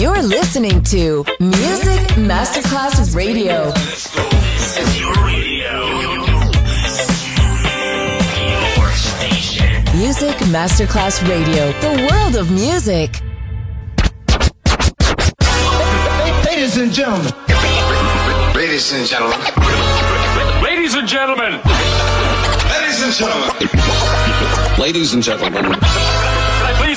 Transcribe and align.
You're 0.00 0.22
listening 0.22 0.82
to 0.84 1.26
Music 1.40 2.00
Masterclass 2.16 3.14
Radio. 3.14 3.66
Your 4.96 5.12
radio. 5.26 5.74
Your 8.80 8.90
station. 8.92 9.84
Music 9.98 10.36
Masterclass 10.48 11.20
Radio, 11.28 11.70
the 11.82 12.08
world 12.10 12.36
of 12.36 12.50
music. 12.50 13.20
Ladies 16.46 16.78
and 16.78 16.90
gentlemen. 16.94 17.32
Ladies 18.54 18.92
and 18.94 19.06
gentlemen. 19.06 19.38
Ladies 20.62 20.94
and 20.94 21.06
gentlemen, 21.06 21.60
Ladies 22.72 23.02
and 23.02 23.12
gentlemen. 23.12 23.68
Ladies 24.78 25.12
and 25.12 25.22
gentlemen, 25.22 25.76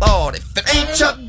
Lord, 0.00 0.36
if 0.36 0.56
it 0.56 0.74
ain't 0.74 0.94
Chuck 0.96 1.27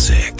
music. 0.00 0.39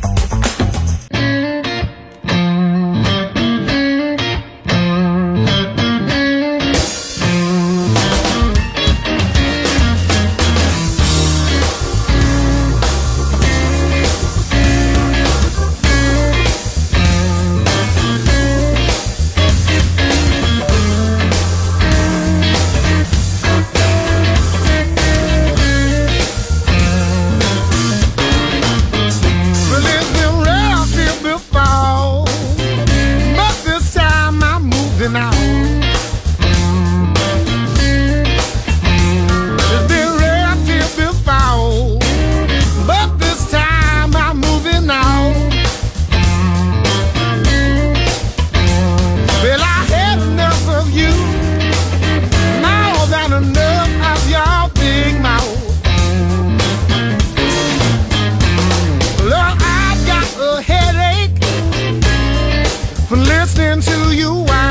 for 63.11 63.17
listening 63.17 63.81
to 63.81 64.15
you. 64.15 64.70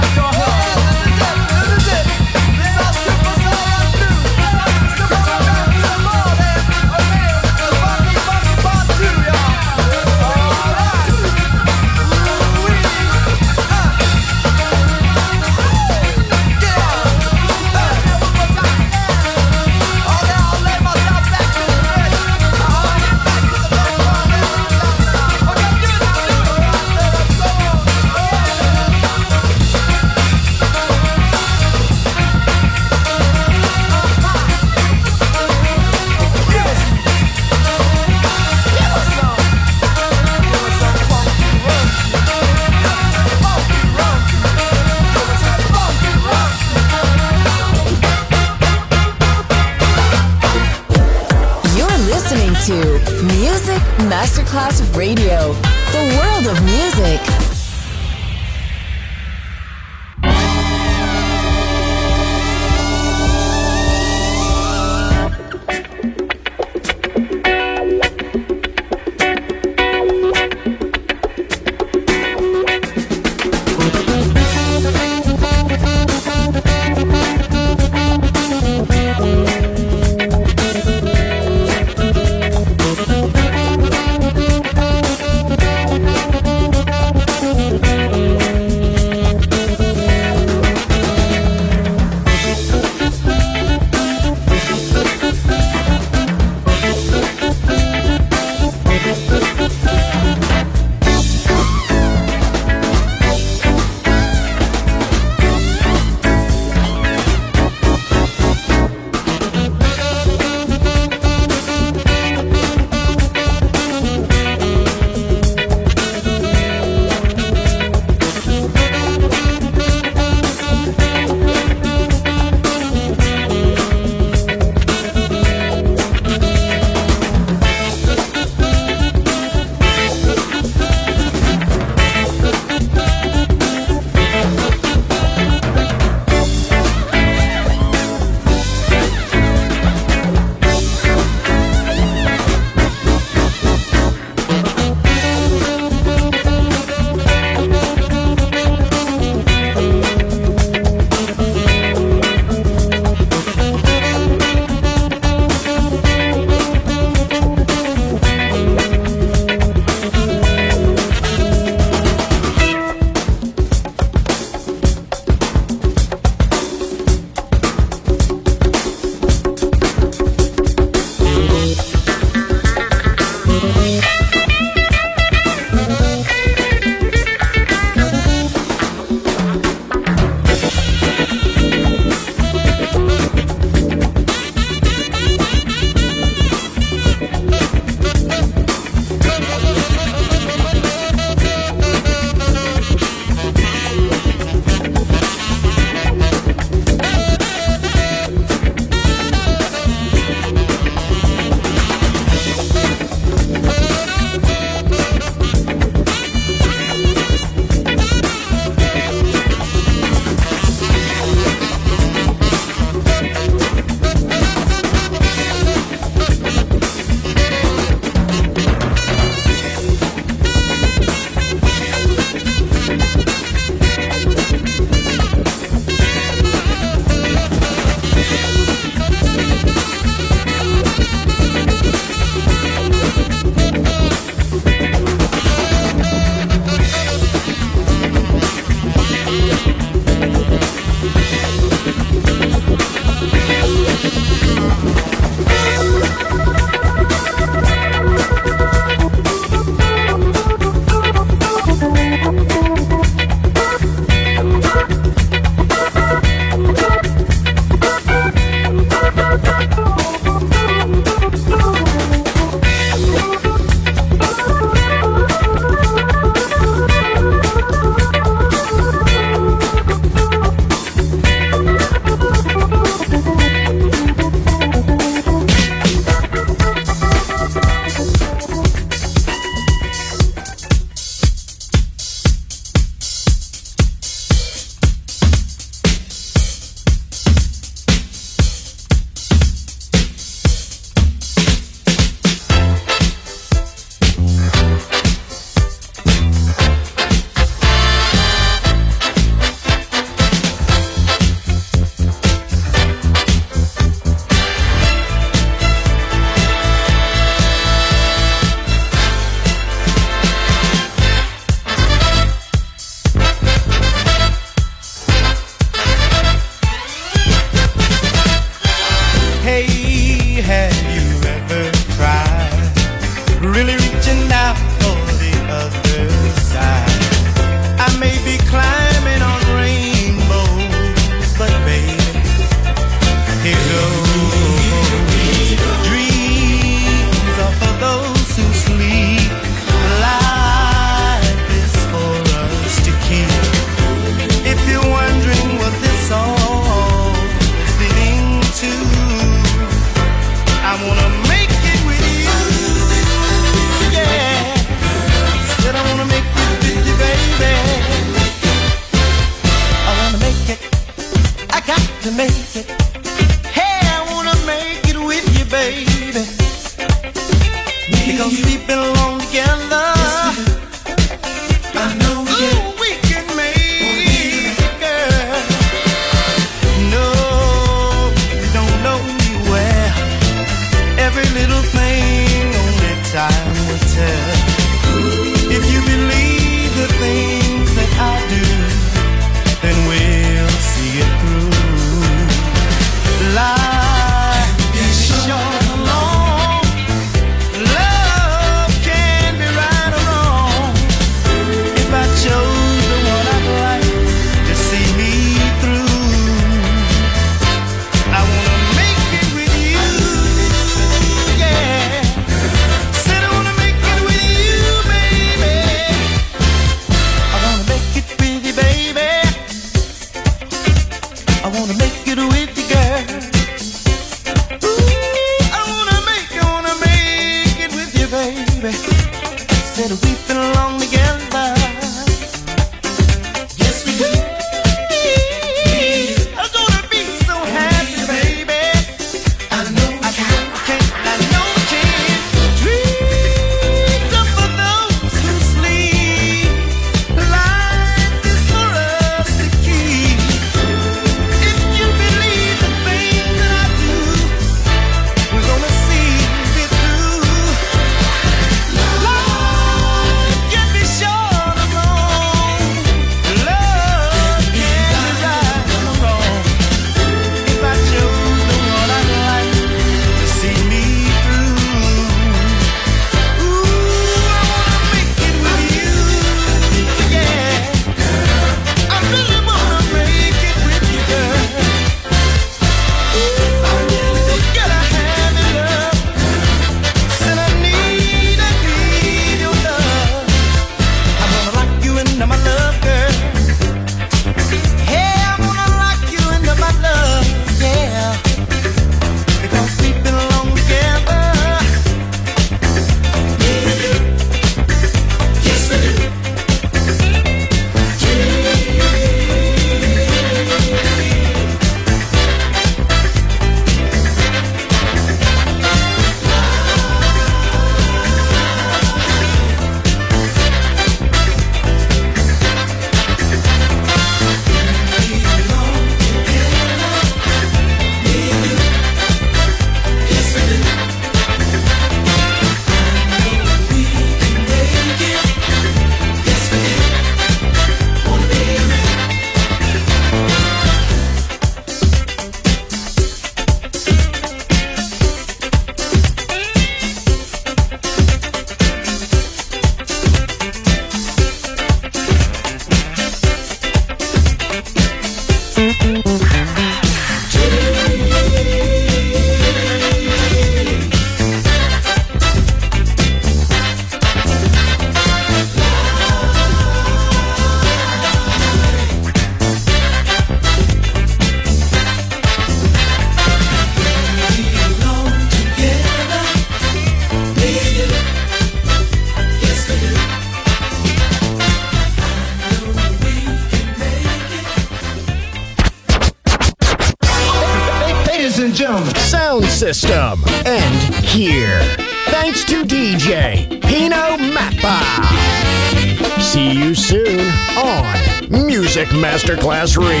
Masterclass 599.31 599.77
Radio. 599.77 600.00